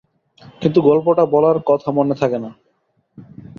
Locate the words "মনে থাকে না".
1.91-2.49